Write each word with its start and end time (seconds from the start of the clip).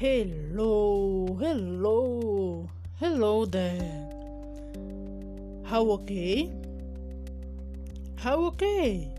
Hello, 0.00 1.36
hello, 1.38 2.66
hello 2.96 3.44
there. 3.44 4.08
How 5.66 5.90
okay? 6.00 6.50
How 8.16 8.48
okay? 8.48 9.12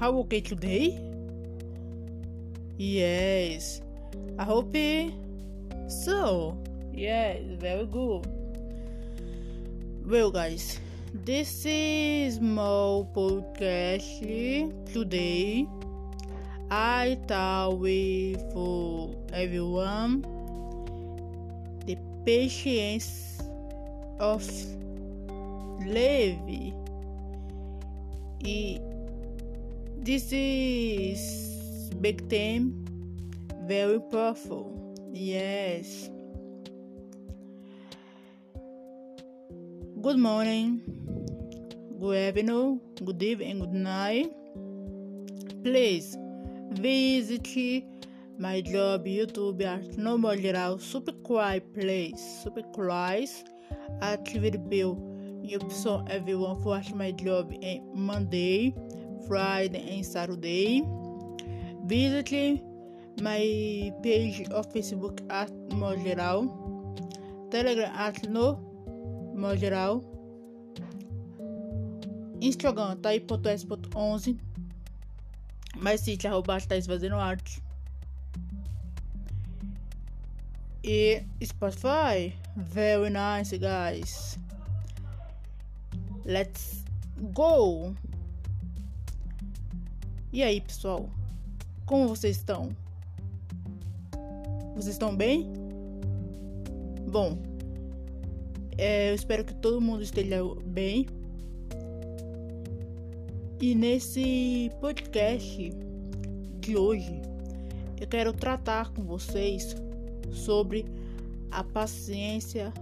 How 0.00 0.16
okay 0.24 0.40
today? 0.40 0.96
Yes, 2.78 3.82
I 4.38 4.44
hope 4.44 4.72
eh. 4.72 5.10
so. 5.92 6.56
Yes, 6.96 7.44
very 7.60 7.84
good. 7.84 8.24
Well, 10.08 10.30
guys, 10.30 10.80
this 11.12 11.66
is 11.68 12.40
my 12.40 13.04
podcast 13.12 14.08
eh, 14.24 14.72
today. 14.88 15.68
I 16.70 17.16
thought 17.26 17.78
with 17.78 18.40
for 18.52 19.14
everyone 19.32 20.20
the 21.86 21.96
patience 22.26 23.40
of 24.20 24.44
Levi. 25.86 26.76
This 29.96 30.28
is 30.32 31.90
big 32.00 32.28
theme, 32.28 32.84
very 33.64 34.00
powerful. 34.00 34.96
Yes. 35.12 36.10
Good 40.00 40.18
morning, 40.18 40.80
good 41.98 42.28
afternoon, 42.28 42.80
good 43.04 43.22
evening, 43.22 43.60
good 43.60 43.72
night. 43.72 44.32
Please 45.64 46.16
Visite 46.72 47.84
my 48.38 48.60
job 48.60 49.04
YouTube 49.04 49.62
at 49.62 49.98
normal 49.98 50.36
general 50.36 50.78
subscribe 50.78 51.62
please 51.74 52.20
subscribe 52.42 53.28
activate 54.00 54.68
bell 54.70 54.96
so 55.70 56.04
everyone 56.10 56.60
for 56.62 56.80
my 56.94 57.10
job 57.12 57.52
on 57.62 57.80
Monday, 57.94 58.74
Friday 59.26 59.96
and 59.96 60.04
Saturday. 60.04 60.82
Visit 61.84 62.60
my 63.22 63.92
page 64.02 64.46
of 64.50 64.70
Facebook 64.72 65.20
at 65.30 65.50
Mogeral, 65.70 66.52
Telegram 67.50 67.90
at 67.96 68.28
No 68.28 68.60
geral. 69.56 70.04
Instagram 72.40 73.02
tai.s.11 73.02 74.38
mas 75.80 76.00
sim, 76.00 76.16
arroba 76.26 76.56
está 76.56 76.80
fazendo 76.82 77.16
arte. 77.16 77.62
E 80.82 81.22
Spotify, 81.42 82.34
very 82.56 83.10
nice, 83.10 83.56
guys. 83.58 84.38
Let's 86.24 86.84
go! 87.32 87.94
E 90.32 90.42
aí, 90.42 90.60
pessoal? 90.60 91.08
Como 91.86 92.08
vocês 92.08 92.36
estão? 92.36 92.68
Vocês 94.74 94.94
estão 94.94 95.16
bem? 95.16 95.52
Bom, 97.10 97.38
é, 98.76 99.10
eu 99.10 99.14
espero 99.14 99.44
que 99.44 99.54
todo 99.54 99.80
mundo 99.80 100.02
esteja 100.02 100.42
bem. 100.66 101.06
E 103.60 103.74
nesse 103.74 104.70
podcast 104.80 105.72
de 106.60 106.76
hoje 106.76 107.20
eu 108.00 108.06
quero 108.06 108.32
tratar 108.32 108.92
com 108.92 109.02
vocês 109.02 109.74
sobre 110.30 110.84
a 111.50 111.64
paciência 111.64 112.72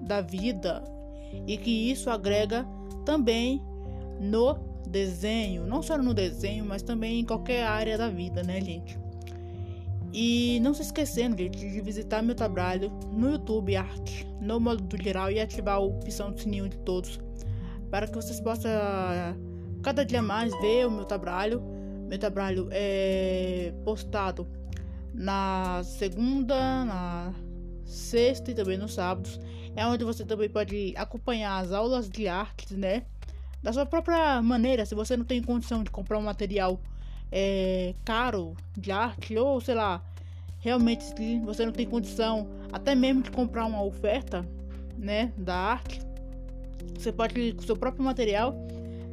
da 0.00 0.20
vida 0.20 0.82
e 1.46 1.56
que 1.56 1.92
isso 1.92 2.10
agrega 2.10 2.66
também 3.06 3.62
no 4.20 4.54
desenho, 4.88 5.64
não 5.64 5.80
só 5.80 5.96
no 5.96 6.12
desenho, 6.12 6.64
mas 6.64 6.82
também 6.82 7.20
em 7.20 7.24
qualquer 7.24 7.64
área 7.64 7.96
da 7.96 8.08
vida, 8.08 8.42
né, 8.42 8.60
gente? 8.60 8.98
E 10.12 10.58
não 10.60 10.74
se 10.74 10.82
esquecendo, 10.82 11.38
gente, 11.38 11.56
de 11.56 11.80
visitar 11.80 12.20
meu 12.20 12.34
trabalho 12.34 12.90
no 13.12 13.30
YouTube 13.30 13.76
Arte, 13.76 14.26
no 14.40 14.58
modo 14.58 15.00
geral 15.00 15.30
e 15.30 15.38
ativar 15.38 15.76
a 15.76 15.80
opção 15.80 16.32
do 16.32 16.40
sininho 16.40 16.68
de 16.68 16.78
todos, 16.78 17.20
para 17.92 18.08
que 18.08 18.14
vocês 18.16 18.40
possam 18.40 18.72
cada 19.82 20.04
dia 20.04 20.22
mais 20.22 20.52
ver 20.60 20.86
o 20.86 20.90
meu 20.90 21.04
trabalho. 21.04 21.62
Meu 22.08 22.18
trabalho 22.18 22.68
é 22.70 23.72
postado 23.84 24.46
na 25.12 25.82
segunda, 25.84 26.84
na 26.84 27.34
sexta 27.84 28.50
e 28.50 28.54
também 28.54 28.78
nos 28.78 28.94
sábados. 28.94 29.40
É 29.74 29.86
onde 29.86 30.04
você 30.04 30.24
também 30.24 30.48
pode 30.48 30.94
acompanhar 30.96 31.58
as 31.58 31.72
aulas 31.72 32.08
de 32.08 32.28
arte, 32.28 32.74
né? 32.74 33.04
Da 33.62 33.72
sua 33.72 33.86
própria 33.86 34.42
maneira, 34.42 34.84
se 34.84 34.94
você 34.94 35.16
não 35.16 35.24
tem 35.24 35.42
condição 35.42 35.82
de 35.82 35.90
comprar 35.90 36.18
um 36.18 36.22
material 36.22 36.80
é, 37.30 37.94
caro 38.04 38.54
de 38.76 38.90
arte, 38.90 39.36
ou 39.36 39.60
sei 39.60 39.74
lá, 39.74 40.02
realmente 40.58 41.04
se 41.04 41.38
você 41.40 41.64
não 41.64 41.72
tem 41.72 41.86
condição 41.86 42.48
até 42.72 42.94
mesmo 42.94 43.22
de 43.22 43.30
comprar 43.30 43.64
uma 43.66 43.82
oferta, 43.82 44.46
né, 44.98 45.32
da 45.36 45.54
arte, 45.54 46.00
você 46.98 47.10
pode 47.10 47.52
com 47.54 47.62
seu 47.62 47.76
próprio 47.76 48.04
material 48.04 48.54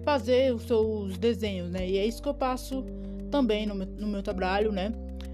fazer 0.10 0.56
os 0.56 0.64
seus 0.64 1.20
desenhos, 1.20 1.70
né? 1.70 1.88
E 1.88 1.96
é 2.00 2.04
isso 2.04 2.20
que 2.20 2.28
eu 2.28 2.34
passo 2.34 2.84
também 3.30 3.68
no 3.68 3.76
meu, 3.76 3.86
no 3.86 4.08
meu 4.08 4.24
trabalho, 4.24 4.72
né? 4.72 4.92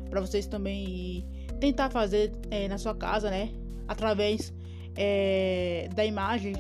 Para 0.10 0.20
vocês 0.20 0.46
também 0.48 1.26
tentar 1.62 1.90
fazer 1.90 2.34
é, 2.52 2.68
na 2.68 2.78
sua 2.78 2.94
casa, 2.94 3.30
né? 3.30 3.52
Através 3.88 4.54
é, 4.98 5.88
da 5.96 6.04
imagem, 6.04 6.56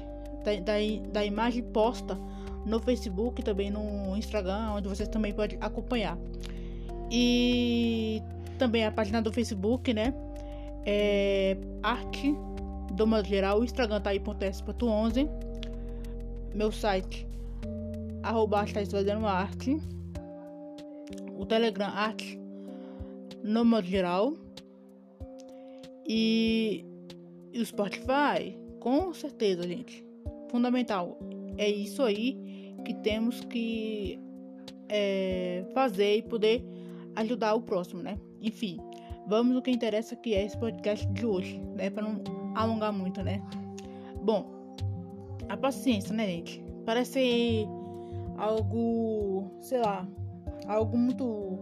da, 0.45 0.55
da, 0.61 0.73
da, 1.11 1.25
imagem 1.25 1.61
posta 1.61 2.17
no 2.65 2.79
Facebook, 2.79 3.43
também 3.43 3.69
no 3.69 4.15
Instagram, 4.15 4.75
onde 4.77 4.87
vocês 4.87 5.09
também 5.09 5.33
podem 5.33 5.57
acompanhar. 5.59 6.17
E 7.11 8.23
também 8.57 8.85
a 8.85 8.91
página 8.93 9.21
do 9.21 9.33
Facebook, 9.33 9.93
né? 9.93 10.13
É 10.85 11.57
arte 11.83 12.33
do 12.93 13.05
modo 13.05 13.27
geral, 13.27 13.59
o 13.59 13.65
Instagram 13.65 13.99
tá 13.99 14.11
aí 14.11 14.21
.s.11 14.39 15.27
meu 16.53 16.71
site 16.71 17.27
arroba 18.25 18.63
está 18.63 18.83
fazendo 18.85 19.27
arte, 19.27 19.79
o 21.37 21.45
Telegram 21.45 21.87
arte 21.87 22.39
no 23.43 23.63
modo 23.63 23.85
geral 23.85 24.33
e, 26.07 26.83
e 27.53 27.61
o 27.61 27.65
Spotify, 27.65 28.57
com 28.79 29.13
certeza, 29.13 29.61
gente, 29.63 30.03
fundamental. 30.49 31.19
É 31.57 31.69
isso 31.69 32.01
aí 32.01 32.35
que 32.83 32.95
temos 32.95 33.41
que 33.41 34.19
é, 34.89 35.63
fazer 35.73 36.17
e 36.17 36.21
poder 36.23 36.63
ajudar 37.15 37.53
o 37.53 37.61
próximo, 37.61 38.01
né? 38.01 38.17
Enfim, 38.41 38.79
vamos 39.27 39.53
no 39.53 39.61
que 39.61 39.69
interessa 39.69 40.15
que 40.15 40.33
é 40.33 40.43
esse 40.43 40.57
podcast 40.57 41.05
de 41.13 41.25
hoje, 41.27 41.59
né? 41.75 41.91
Para 41.91 42.03
não 42.03 42.23
alongar 42.55 42.91
muito, 42.91 43.21
né? 43.21 43.39
Bom, 44.23 44.51
a 45.47 45.55
paciência, 45.55 46.13
né, 46.13 46.25
gente? 46.25 46.63
Parece 46.85 47.67
algo, 48.37 49.51
sei 49.61 49.79
lá, 49.79 50.07
algo 50.67 50.97
muito 50.97 51.57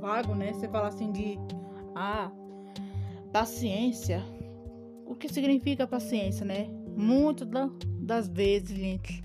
vago, 0.00 0.34
né? 0.34 0.52
Você 0.52 0.68
fala 0.68 0.88
assim 0.88 1.10
de 1.12 1.38
ah, 1.94 2.30
paciência. 3.32 4.22
O 5.06 5.14
que 5.14 5.28
significa 5.28 5.86
paciência, 5.86 6.44
né? 6.44 6.68
Muitas 6.96 7.48
das 8.00 8.28
vezes, 8.28 8.76
gente, 8.76 9.24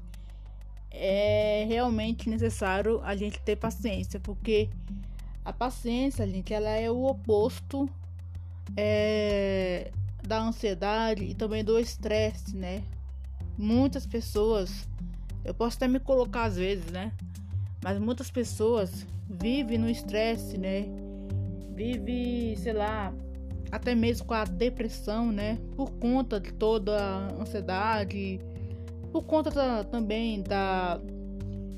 é 0.92 1.66
realmente 1.68 2.30
necessário 2.30 3.02
a 3.04 3.16
gente 3.16 3.40
ter 3.42 3.56
paciência, 3.56 4.20
porque 4.20 4.70
a 5.46 5.54
paciência, 5.54 6.28
gente, 6.28 6.54
ela 6.54 6.70
é 6.70 6.90
o 6.90 7.06
oposto 7.06 7.90
é, 8.76 9.92
da 10.28 10.42
ansiedade 10.42 11.24
e 11.24 11.34
também 11.34 11.64
do 11.64 11.80
estresse, 11.80 12.56
né? 12.56 12.84
Muitas 13.58 14.06
pessoas 14.06 14.88
eu 15.48 15.54
posso 15.54 15.78
até 15.78 15.88
me 15.88 16.00
colocar 16.00 16.44
às 16.44 16.58
vezes, 16.58 16.92
né? 16.92 17.14
Mas 17.82 17.98
muitas 17.98 18.30
pessoas 18.30 19.08
vivem 19.30 19.78
no 19.78 19.90
estresse, 19.90 20.58
né? 20.58 20.86
Vive, 21.74 22.56
sei 22.58 22.74
lá, 22.74 23.14
até 23.72 23.96
mesmo 23.96 24.28
com 24.28 24.34
a 24.34 24.44
depressão, 24.44 25.32
né? 25.32 25.58
Por 25.76 25.90
conta 25.92 26.38
de 26.38 26.52
toda 26.52 27.00
a 27.00 27.42
ansiedade, 27.42 28.42
por 29.12 29.24
conta 29.24 29.50
da, 29.50 29.86
também 29.86 30.42
da, 30.42 31.00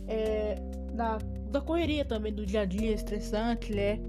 é, 0.07 0.55
da, 0.93 1.19
da 1.51 1.61
correria 1.61 2.03
também 2.03 2.33
do 2.33 2.45
dia 2.45 2.61
a 2.61 2.65
dia 2.65 2.91
estressante, 2.91 3.71
né? 3.71 3.99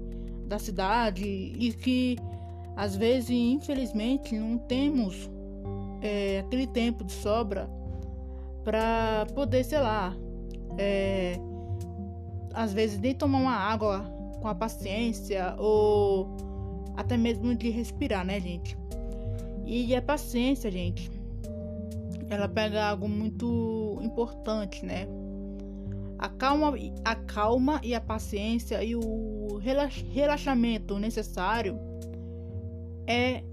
Da 0.47 0.57
cidade 0.57 1.23
e 1.23 1.71
que 1.71 2.17
às 2.75 2.95
vezes, 2.95 3.29
infelizmente, 3.29 4.35
não 4.35 4.57
temos 4.57 5.29
é, 6.01 6.39
aquele 6.39 6.65
tempo 6.65 7.03
de 7.03 7.11
sobra 7.11 7.69
para 8.63 9.25
poder, 9.33 9.63
sei 9.63 9.79
lá, 9.79 10.15
é, 10.77 11.39
às 12.53 12.73
vezes 12.73 12.99
nem 12.99 13.13
tomar 13.13 13.39
uma 13.39 13.55
água 13.55 14.03
com 14.41 14.47
a 14.47 14.55
paciência 14.55 15.55
ou 15.57 16.35
até 16.95 17.17
mesmo 17.17 17.55
de 17.55 17.69
respirar, 17.69 18.25
né, 18.25 18.39
gente? 18.39 18.77
E 19.65 19.95
a 19.95 20.01
paciência, 20.01 20.69
gente, 20.69 21.09
ela 22.29 22.47
pega 22.47 22.89
algo 22.89 23.07
muito 23.07 23.99
importante, 24.01 24.85
né? 24.85 25.07
A 26.17 26.29
calma, 26.29 26.73
a 27.03 27.15
calma 27.15 27.79
e 27.83 27.95
a 27.95 28.01
paciência 28.01 28.83
e 28.83 28.95
o 28.95 29.59
relaxamento 30.13 30.99
necessário 30.99 31.79
é 33.07 33.43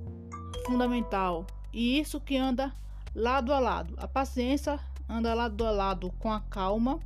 fundamental. 0.66 1.46
E 1.72 1.98
isso 1.98 2.20
que 2.20 2.36
anda 2.36 2.72
lado 3.14 3.52
a 3.52 3.58
lado. 3.58 3.94
A 3.96 4.06
paciência 4.06 4.78
anda 5.08 5.34
lado 5.34 5.66
a 5.66 5.70
lado 5.70 6.12
com 6.18 6.30
a 6.30 6.40
calma 6.40 7.00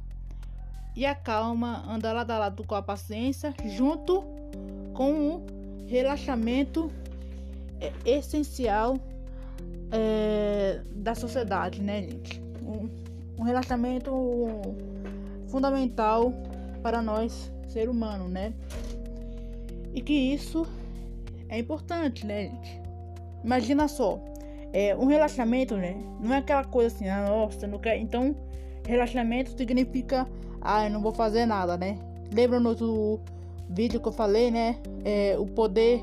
e 0.96 1.06
a 1.06 1.14
calma 1.14 1.84
anda 1.88 2.12
lado 2.12 2.30
a 2.30 2.38
lado 2.38 2.64
com 2.64 2.74
a 2.74 2.82
paciência, 2.82 3.54
junto 3.64 4.24
com 4.92 5.36
o 5.36 5.46
relaxamento 5.86 6.90
essencial 8.04 8.98
é, 9.90 10.80
da 10.94 11.14
sociedade, 11.14 11.80
né, 11.80 12.02
gente? 12.02 12.40
Um, 12.62 12.88
um 13.38 13.42
relaxamento 13.42 14.10
fundamental 15.48 16.32
para 16.82 17.02
nós, 17.02 17.50
ser 17.68 17.88
humano, 17.88 18.28
né? 18.28 18.52
E 19.94 20.00
que 20.00 20.12
isso 20.12 20.66
é 21.48 21.58
importante, 21.58 22.26
né, 22.26 22.44
gente? 22.44 22.80
Imagina 23.44 23.88
só, 23.88 24.18
é, 24.72 24.96
um 24.96 25.06
relaxamento, 25.06 25.76
né? 25.76 25.96
Não 26.20 26.32
é 26.32 26.38
aquela 26.38 26.64
coisa 26.64 26.94
assim, 26.94 27.08
ah, 27.08 27.26
nossa, 27.28 27.66
não 27.66 27.78
quer. 27.78 27.98
Então, 27.98 28.34
relaxamento 28.86 29.50
significa, 29.56 30.26
ah, 30.60 30.86
eu 30.86 30.90
não 30.90 31.02
vou 31.02 31.12
fazer 31.12 31.46
nada, 31.46 31.76
né? 31.76 31.98
Lembra 32.32 32.58
no 32.58 32.70
outro 32.70 33.20
vídeo 33.68 34.00
que 34.00 34.08
eu 34.08 34.12
falei, 34.12 34.50
né? 34.50 34.76
É, 35.04 35.36
o 35.38 35.46
poder 35.46 36.00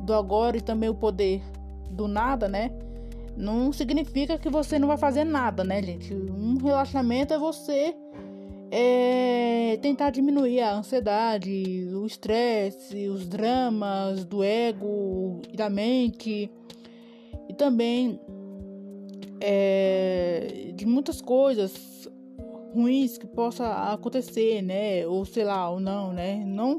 do 0.00 0.12
agora 0.12 0.56
e 0.56 0.60
também 0.60 0.88
o 0.88 0.94
poder 0.94 1.40
do 1.90 2.08
nada, 2.08 2.48
né? 2.48 2.70
Não 3.36 3.72
significa 3.72 4.38
que 4.38 4.48
você 4.48 4.78
não 4.78 4.88
vai 4.88 4.96
fazer 4.96 5.24
nada, 5.24 5.64
né, 5.64 5.82
gente? 5.82 6.14
Um 6.14 6.56
relaxamento 6.56 7.32
é 7.34 7.38
você 7.38 7.94
é, 8.70 9.78
tentar 9.80 10.10
diminuir 10.10 10.60
a 10.60 10.74
ansiedade, 10.74 11.88
o 11.94 12.06
estresse, 12.06 13.08
os 13.08 13.26
dramas 13.26 14.24
do 14.24 14.42
ego 14.42 15.40
e 15.52 15.56
da 15.56 15.70
mente 15.70 16.50
e 17.54 17.56
também 17.56 18.20
é, 19.40 20.72
de 20.74 20.84
muitas 20.84 21.20
coisas 21.20 22.08
ruins 22.74 23.16
que 23.16 23.26
possa 23.28 23.92
acontecer, 23.92 24.60
né? 24.60 25.06
Ou 25.06 25.24
sei 25.24 25.44
lá, 25.44 25.70
ou 25.70 25.78
não, 25.78 26.12
né? 26.12 26.42
Não 26.44 26.76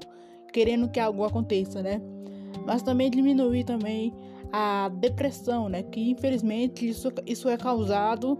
querendo 0.52 0.90
que 0.90 1.00
algo 1.00 1.24
aconteça, 1.24 1.82
né? 1.82 2.02
Mas 2.66 2.84
também 2.84 3.10
diminuir 3.10 3.64
também 3.64 4.14
a 4.52 4.90
depressão, 4.90 5.70
né? 5.70 5.82
Que 5.84 6.12
infelizmente 6.12 6.88
isso, 6.90 7.10
isso 7.26 7.48
é 7.48 7.56
causado 7.56 8.38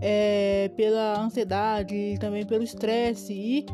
é, 0.00 0.70
pela 0.76 1.20
ansiedade 1.20 2.16
também 2.18 2.44
pelo 2.44 2.64
estresse 2.64 3.32
e, 3.32 3.66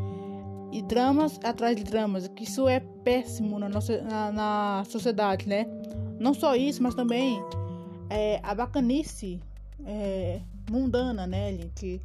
e 0.72 0.82
dramas 0.82 1.40
atrás 1.42 1.74
de 1.74 1.84
dramas, 1.84 2.28
que 2.28 2.44
isso 2.44 2.68
é 2.68 2.80
péssimo 2.80 3.58
na, 3.58 3.68
nossa, 3.68 4.02
na, 4.02 4.30
na 4.30 4.84
sociedade, 4.86 5.48
né? 5.48 5.66
Não 6.18 6.34
só 6.34 6.54
isso, 6.54 6.82
mas 6.82 6.94
também 6.94 7.42
é, 8.10 8.40
a 8.42 8.54
bacanice 8.54 9.40
é, 9.84 10.40
mundana, 10.70 11.26
né, 11.26 11.52
gente? 11.52 12.00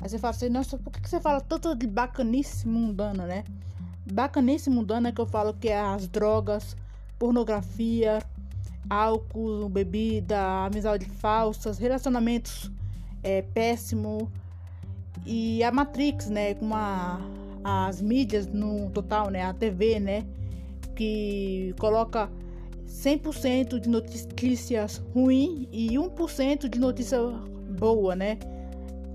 Aí 0.00 0.08
você 0.08 0.18
fala 0.18 0.34
assim, 0.34 0.48
nossa, 0.48 0.76
por 0.76 0.92
que 0.92 1.08
você 1.08 1.20
fala 1.20 1.40
tanto 1.40 1.74
de 1.74 1.86
bacanice 1.86 2.68
mundana, 2.68 3.26
né? 3.26 3.44
Bacanice 4.12 4.70
mundana 4.70 5.08
é 5.08 5.12
que 5.12 5.20
eu 5.20 5.26
falo 5.26 5.54
que 5.54 5.68
é 5.68 5.80
as 5.80 6.06
drogas, 6.06 6.76
pornografia, 7.18 8.22
álcool, 8.88 9.68
bebida, 9.68 10.66
amizade 10.66 11.06
falsas, 11.06 11.78
relacionamentos 11.78 12.70
é, 13.22 13.42
péssimo 13.42 14.30
e 15.24 15.62
a 15.64 15.72
Matrix, 15.72 16.28
né, 16.28 16.54
com 16.54 16.74
a, 16.74 17.20
as 17.64 18.00
mídias 18.00 18.46
no 18.46 18.90
total, 18.90 19.30
né, 19.30 19.42
a 19.42 19.52
TV, 19.52 19.98
né, 19.98 20.24
que 20.94 21.74
coloca 21.78 22.30
100% 22.86 23.80
de 23.80 23.88
notícias 23.88 25.02
ruins 25.12 25.66
e 25.72 25.90
1% 25.90 26.68
de 26.68 26.78
notícia 26.78 27.18
boa, 27.78 28.14
né? 28.14 28.38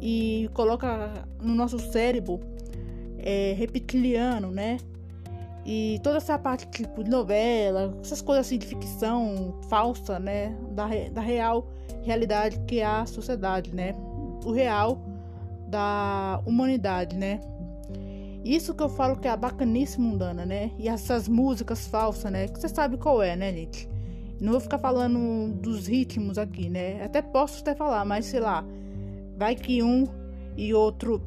E 0.02 0.50
coloca 0.54 1.26
no 1.42 1.54
nosso 1.54 1.80
cérebro 1.80 2.40
é, 3.18 3.54
reptiliano, 3.58 4.52
né? 4.52 4.78
E 5.66 6.00
toda 6.04 6.18
essa 6.18 6.38
parte 6.40 6.66
tipo 6.68 7.04
de 7.04 7.10
novela, 7.10 7.96
essas 8.02 8.22
coisas 8.22 8.48
assim 8.48 8.58
de 8.58 8.66
ficção 8.66 9.56
falsa, 9.70 10.20
né? 10.20 10.56
Da, 10.72 10.88
da 11.12 11.22
real 11.22 11.68
realidade 12.04 12.60
que 12.68 12.80
é 12.80 12.86
a 12.86 13.06
sociedade, 13.06 13.74
né? 13.74 13.96
O 14.44 14.52
real 14.52 15.00
da 15.68 16.42
humanidade, 16.46 17.16
né? 17.16 17.40
Isso 18.44 18.74
que 18.74 18.82
eu 18.82 18.90
falo 18.90 19.18
que 19.18 19.28
é 19.28 19.32
a 19.32 19.38
bacanice 19.38 20.00
mundana, 20.00 20.46
né? 20.46 20.72
E 20.78 20.90
essas 20.90 21.28
músicas 21.28 21.88
falsas, 21.88 22.32
né? 22.32 22.48
Que 22.48 22.60
você 22.60 22.70
sabe 22.70 22.98
qual 22.98 23.22
é, 23.22 23.36
né, 23.36 23.54
gente? 23.54 23.88
Não 24.40 24.54
vou 24.54 24.60
ficar 24.60 24.80
falando 24.80 25.54
dos 25.54 25.86
ritmos 25.86 26.38
aqui, 26.38 26.68
né? 26.68 27.04
Até 27.04 27.22
posso 27.22 27.62
até 27.62 27.76
falar, 27.76 28.04
mas 28.04 28.26
sei 28.26 28.40
lá. 28.40 28.66
Vai 29.38 29.56
que 29.56 29.84
um 29.84 30.08
e 30.58 30.74
outro 30.74 31.22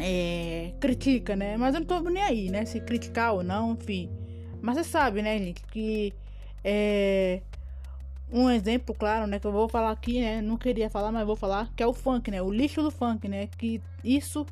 é, 0.00 0.72
critica, 0.80 1.36
né? 1.36 1.56
Mas 1.56 1.74
eu 1.74 1.80
não 1.80 1.86
tô 1.86 2.00
nem 2.00 2.22
aí, 2.22 2.50
né? 2.50 2.64
Se 2.64 2.80
criticar 2.80 3.34
ou 3.34 3.44
não, 3.44 3.72
enfim. 3.72 4.10
Mas 4.60 4.76
você 4.76 4.84
sabe, 4.84 5.22
né, 5.22 5.38
gente? 5.38 5.62
Que 5.64 6.12
é, 6.64 7.40
um 8.32 8.50
exemplo, 8.50 8.94
claro, 8.94 9.26
né? 9.26 9.38
Que 9.38 9.46
eu 9.46 9.52
vou 9.52 9.68
falar 9.68 9.92
aqui, 9.92 10.20
né? 10.20 10.42
Não 10.42 10.56
queria 10.56 10.90
falar, 10.90 11.12
mas 11.12 11.24
vou 11.26 11.36
falar. 11.36 11.72
Que 11.76 11.82
é 11.82 11.86
o 11.86 11.92
funk, 11.92 12.30
né? 12.30 12.42
O 12.42 12.50
lixo 12.50 12.82
do 12.82 12.90
funk, 12.90 13.28
né? 13.28 13.48
Que 13.56 13.80
isso 14.02 14.44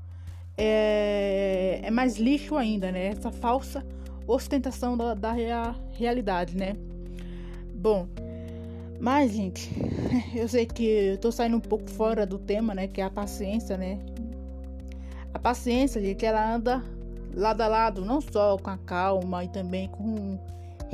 é, 0.56 1.80
é 1.82 1.90
mais 1.90 2.16
lixo 2.16 2.56
ainda, 2.56 2.90
né? 2.92 3.08
Essa 3.08 3.30
falsa 3.30 3.84
ostentação 4.26 4.96
da, 4.96 5.14
da 5.14 5.32
rea, 5.32 5.74
realidade, 5.92 6.56
né? 6.56 6.76
Bom, 7.74 8.06
mas, 9.00 9.32
gente, 9.32 9.70
eu 10.34 10.48
sei 10.48 10.66
que 10.66 10.84
eu 10.84 11.18
tô 11.18 11.30
saindo 11.30 11.56
um 11.56 11.60
pouco 11.60 11.90
fora 11.90 12.26
do 12.26 12.38
tema, 12.38 12.74
né? 12.74 12.86
Que 12.86 13.00
é 13.00 13.04
a 13.04 13.10
paciência, 13.10 13.76
né? 13.76 13.98
A 15.32 15.38
paciência, 15.38 16.00
gente, 16.00 16.24
ela 16.24 16.54
anda 16.54 16.82
lado 17.34 17.60
a 17.60 17.66
lado, 17.66 18.04
não 18.04 18.20
só 18.20 18.56
com 18.56 18.70
a 18.70 18.78
calma 18.78 19.44
e 19.44 19.48
também 19.48 19.88
com 19.88 20.04
o 20.04 20.38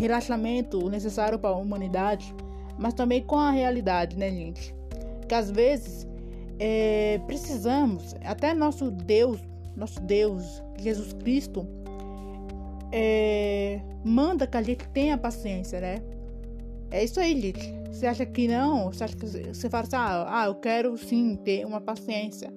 relaxamento 0.00 0.88
necessário 0.88 1.38
para 1.38 1.50
a 1.50 1.56
humanidade, 1.56 2.34
mas 2.78 2.94
também 2.94 3.22
com 3.22 3.38
a 3.38 3.50
realidade, 3.50 4.16
né, 4.16 4.30
gente? 4.30 4.74
Que 5.28 5.34
às 5.34 5.50
vezes 5.50 6.08
é, 6.60 7.18
precisamos, 7.26 8.14
até 8.22 8.54
nosso 8.54 8.90
Deus 8.90 9.40
nosso 9.80 10.00
Deus, 10.00 10.62
Jesus 10.78 11.12
Cristo, 11.14 11.66
é, 12.92 13.80
manda 14.04 14.46
que 14.46 14.56
a 14.56 14.62
gente 14.62 14.86
tenha 14.90 15.16
paciência, 15.16 15.80
né? 15.80 16.02
É 16.90 17.02
isso 17.02 17.18
aí, 17.18 17.40
gente. 17.40 17.72
Você 17.90 18.06
acha 18.06 18.26
que 18.26 18.46
não? 18.48 18.92
Você 18.92 19.04
acha 19.04 19.16
que 19.16 19.26
você 19.26 19.70
fala 19.70 19.84
assim, 19.84 19.96
ah, 19.96 20.42
ah 20.42 20.46
eu 20.46 20.54
quero 20.56 20.96
sim 20.98 21.36
ter 21.36 21.64
uma 21.64 21.80
paciência. 21.80 22.52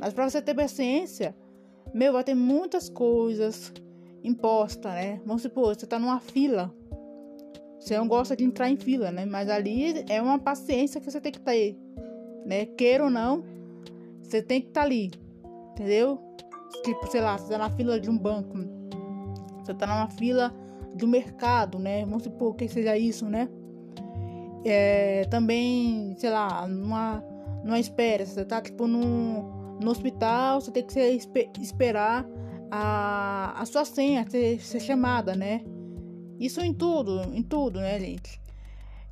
Mas 0.00 0.12
para 0.12 0.28
você 0.28 0.40
ter 0.42 0.54
paciência, 0.54 1.34
meu, 1.92 2.12
vai 2.12 2.24
ter 2.24 2.34
muitas 2.34 2.88
coisas 2.88 3.72
impostas, 4.22 4.92
né? 4.92 5.20
Vamos 5.24 5.42
supor, 5.42 5.74
você 5.74 5.86
tá 5.86 5.98
numa 5.98 6.20
fila. 6.20 6.72
Você 7.80 7.96
não 7.98 8.08
gosta 8.08 8.36
de 8.36 8.44
entrar 8.44 8.70
em 8.70 8.76
fila, 8.76 9.10
né? 9.10 9.24
Mas 9.24 9.48
ali 9.48 10.04
é 10.08 10.20
uma 10.20 10.38
paciência 10.38 11.00
que 11.00 11.10
você 11.10 11.20
tem 11.20 11.32
que 11.32 11.40
ter, 11.40 11.76
né? 12.44 12.66
Queira 12.66 13.04
ou 13.04 13.10
não, 13.10 13.44
você 14.22 14.42
tem 14.42 14.60
que 14.60 14.68
estar 14.68 14.80
tá 14.80 14.86
ali, 14.86 15.10
entendeu? 15.72 16.20
Tipo, 16.82 17.06
sei 17.06 17.20
lá, 17.20 17.38
você 17.38 17.52
tá 17.52 17.58
na 17.58 17.70
fila 17.70 18.00
de 18.00 18.10
um 18.10 18.18
banco. 18.18 18.58
Você 19.62 19.72
tá 19.74 19.86
numa 19.86 20.08
fila 20.10 20.52
do 20.94 21.06
mercado, 21.06 21.78
né? 21.78 22.04
Vamos 22.04 22.24
supor 22.24 22.54
que 22.54 22.68
seja 22.68 22.96
isso, 22.96 23.26
né? 23.26 23.48
É, 24.64 25.24
também, 25.30 26.14
sei 26.18 26.30
lá, 26.30 26.66
numa, 26.66 27.22
numa 27.64 27.78
espera. 27.78 28.24
Você 28.24 28.44
tá, 28.44 28.60
tipo, 28.60 28.86
no, 28.86 29.78
no 29.80 29.90
hospital, 29.90 30.60
você 30.60 30.70
tem 30.70 30.84
que 30.84 30.92
ser, 30.92 31.20
esperar 31.60 32.26
a, 32.70 33.60
a 33.60 33.64
sua 33.66 33.84
senha 33.84 34.28
ser, 34.28 34.60
ser 34.60 34.80
chamada, 34.80 35.34
né? 35.34 35.62
Isso 36.38 36.60
em 36.60 36.74
tudo, 36.74 37.22
em 37.32 37.42
tudo, 37.42 37.78
né, 37.78 37.98
gente? 38.00 38.40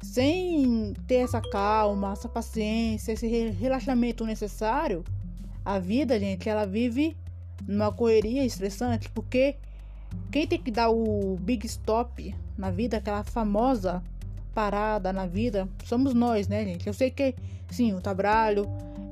Sem 0.02 0.94
ter 1.06 1.16
essa 1.16 1.40
calma, 1.40 2.12
essa 2.12 2.28
paciência, 2.28 3.12
esse 3.12 3.26
relaxamento 3.50 4.24
necessário, 4.24 5.04
a 5.64 5.78
vida, 5.78 6.18
gente, 6.18 6.48
ela 6.48 6.66
vive 6.66 7.16
numa 7.66 7.92
correria 7.92 8.44
estressante, 8.44 9.08
porque 9.10 9.56
quem 10.30 10.46
tem 10.46 10.60
que 10.60 10.70
dar 10.70 10.90
o 10.90 11.36
big 11.40 11.66
stop 11.66 12.34
na 12.58 12.70
vida, 12.70 12.96
aquela 12.96 13.22
famosa 13.22 14.02
parada 14.52 15.12
na 15.12 15.26
vida, 15.26 15.68
somos 15.84 16.12
nós, 16.14 16.48
né, 16.48 16.64
gente? 16.64 16.86
Eu 16.86 16.92
sei 16.92 17.10
que, 17.10 17.34
sim, 17.70 17.94
o 17.94 18.00
trabalho, 18.00 18.66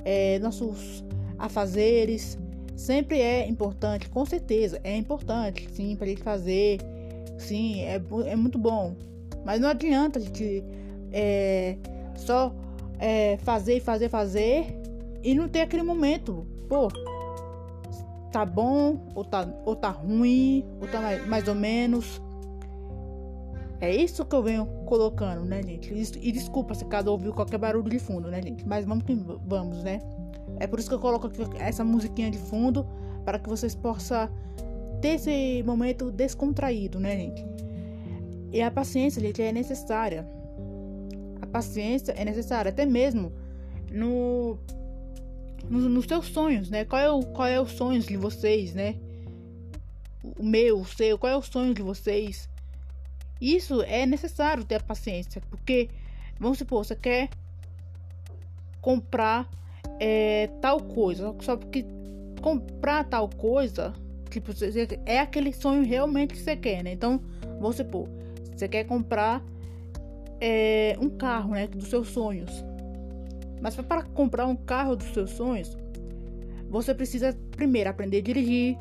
é, 0.05 0.39
nossos 0.39 1.03
afazeres, 1.39 2.37
sempre 2.75 3.19
é 3.19 3.47
importante, 3.47 4.09
com 4.09 4.25
certeza, 4.25 4.79
é 4.83 4.95
importante, 4.95 5.67
sim, 5.71 5.95
pra 5.95 6.07
gente 6.07 6.21
fazer, 6.21 6.79
sim, 7.37 7.81
é, 7.81 8.01
é 8.25 8.35
muito 8.35 8.57
bom. 8.57 8.95
Mas 9.43 9.59
não 9.59 9.69
adianta 9.69 10.19
a 10.19 10.21
gente 10.21 10.63
é, 11.11 11.77
só 12.15 12.53
é, 12.99 13.37
fazer, 13.37 13.79
fazer, 13.79 14.09
fazer 14.09 14.75
e 15.23 15.33
não 15.33 15.47
ter 15.47 15.61
aquele 15.61 15.83
momento. 15.83 16.45
Pô, 16.67 16.87
tá 18.31 18.45
bom, 18.45 18.99
ou 19.13 19.25
tá, 19.25 19.47
ou 19.65 19.75
tá 19.75 19.89
ruim, 19.89 20.65
ou 20.79 20.87
tá 20.87 21.01
mais, 21.01 21.27
mais 21.27 21.47
ou 21.47 21.55
menos. 21.55 22.21
É 23.79 23.93
isso 23.93 24.23
que 24.23 24.35
eu 24.35 24.43
venho 24.43 24.65
colocando, 24.85 25.43
né, 25.43 25.61
gente? 25.63 25.91
E 26.21 26.31
desculpa 26.31 26.75
se 26.75 26.85
cada 26.85 27.09
ouviu 27.09 27.33
qualquer 27.33 27.57
barulho 27.57 27.89
de 27.89 27.97
fundo, 27.97 28.29
né, 28.29 28.41
gente? 28.41 28.65
Mas 28.67 28.85
vamos 28.85 29.03
que 29.03 29.15
vamos, 29.45 29.83
né? 29.83 29.99
É 30.59 30.67
por 30.67 30.77
isso 30.77 30.87
que 30.87 30.93
eu 30.93 30.99
coloco 30.99 31.27
aqui 31.27 31.41
essa 31.57 31.83
musiquinha 31.83 32.29
de 32.29 32.37
fundo 32.37 32.85
para 33.25 33.39
que 33.39 33.49
vocês 33.49 33.73
possam 33.73 34.29
ter 35.01 35.15
esse 35.15 35.63
momento 35.65 36.11
descontraído, 36.11 36.99
né, 36.99 37.17
gente? 37.17 37.43
E 38.51 38.61
a 38.61 38.69
paciência, 38.69 39.19
gente, 39.19 39.41
é 39.41 39.51
necessária. 39.51 40.27
Paciência 41.51 42.13
é 42.13 42.23
necessária, 42.23 42.69
até 42.69 42.85
mesmo 42.85 43.31
no, 43.91 44.57
no 45.69 45.89
nos 45.89 46.05
seus 46.05 46.27
sonhos, 46.27 46.69
né? 46.69 46.85
Qual 46.85 47.01
é 47.01 47.11
o 47.11 47.21
qual 47.23 47.47
é 47.47 47.59
os 47.59 47.71
sonhos 47.71 48.05
de 48.05 48.17
vocês, 48.17 48.73
né? 48.73 48.95
O 50.37 50.43
meu, 50.43 50.79
o 50.79 50.85
seu, 50.85 51.17
qual 51.17 51.33
é 51.33 51.35
o 51.35 51.41
sonho 51.41 51.73
de 51.73 51.81
vocês? 51.81 52.49
Isso 53.39 53.81
é 53.81 54.05
necessário 54.05 54.63
ter 54.63 54.83
paciência, 54.83 55.41
porque 55.49 55.89
vamos 56.39 56.59
supor, 56.59 56.85
você 56.85 56.95
quer 56.95 57.29
comprar 58.79 59.49
é, 59.99 60.47
tal 60.61 60.79
coisa, 60.79 61.35
só 61.41 61.57
porque 61.57 61.85
comprar 62.41 63.03
tal 63.03 63.29
coisa, 63.29 63.93
tipo, 64.29 64.51
é 65.05 65.19
aquele 65.19 65.53
sonho 65.53 65.83
realmente 65.83 66.33
que 66.33 66.39
você 66.39 66.55
quer, 66.55 66.83
né? 66.83 66.91
Então, 66.91 67.19
vamos 67.59 67.75
supor, 67.75 68.07
você 68.55 68.67
quer 68.67 68.83
comprar 68.83 69.43
é, 70.41 70.97
um 70.99 71.09
carro, 71.09 71.51
né, 71.51 71.67
dos 71.67 71.87
seus 71.87 72.09
sonhos. 72.09 72.65
Mas 73.61 73.75
para 73.75 74.01
comprar 74.01 74.47
um 74.47 74.55
carro 74.55 74.95
dos 74.95 75.07
seus 75.13 75.29
sonhos, 75.29 75.77
você 76.67 76.95
precisa 76.95 77.37
primeiro 77.51 77.89
aprender 77.89 78.17
a 78.17 78.21
dirigir, 78.21 78.75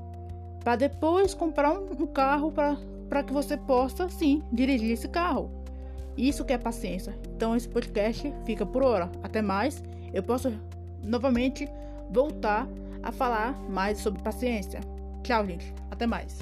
para 0.64 0.76
depois 0.76 1.34
comprar 1.34 1.72
um, 1.72 2.02
um 2.02 2.06
carro 2.06 2.50
para 2.52 3.22
que 3.22 3.32
você 3.32 3.56
possa 3.56 4.08
sim 4.08 4.42
dirigir 4.52 4.92
esse 4.92 5.08
carro. 5.08 5.50
Isso 6.16 6.44
que 6.44 6.52
é 6.52 6.58
paciência. 6.58 7.14
Então 7.34 7.54
esse 7.56 7.68
podcast 7.68 8.32
fica 8.44 8.64
por 8.66 8.82
hora. 8.82 9.10
Até 9.22 9.40
mais. 9.40 9.82
Eu 10.12 10.22
posso 10.22 10.52
novamente 11.02 11.68
voltar 12.10 12.68
a 13.02 13.10
falar 13.10 13.52
mais 13.68 13.98
sobre 13.98 14.22
paciência. 14.22 14.80
Tchau, 15.22 15.46
gente. 15.46 15.72
Até 15.90 16.06
mais. 16.06 16.38